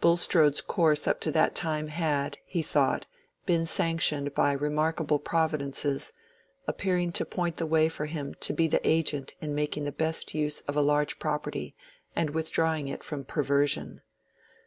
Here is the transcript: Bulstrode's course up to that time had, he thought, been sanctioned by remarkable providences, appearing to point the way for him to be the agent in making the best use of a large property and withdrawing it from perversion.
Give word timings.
Bulstrode's 0.00 0.62
course 0.62 1.06
up 1.06 1.20
to 1.20 1.30
that 1.32 1.54
time 1.54 1.88
had, 1.88 2.38
he 2.46 2.62
thought, 2.62 3.06
been 3.44 3.66
sanctioned 3.66 4.32
by 4.32 4.52
remarkable 4.52 5.18
providences, 5.18 6.14
appearing 6.66 7.12
to 7.12 7.26
point 7.26 7.58
the 7.58 7.66
way 7.66 7.90
for 7.90 8.06
him 8.06 8.32
to 8.40 8.54
be 8.54 8.68
the 8.68 8.80
agent 8.88 9.34
in 9.42 9.54
making 9.54 9.84
the 9.84 9.92
best 9.92 10.32
use 10.32 10.62
of 10.62 10.78
a 10.78 10.80
large 10.80 11.18
property 11.18 11.74
and 12.16 12.30
withdrawing 12.30 12.88
it 12.88 13.04
from 13.04 13.22
perversion. 13.22 14.00